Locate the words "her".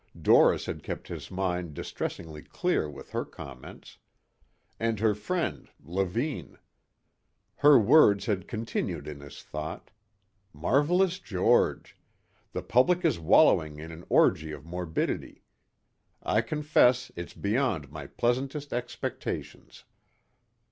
3.11-3.23, 4.99-5.13, 7.57-7.77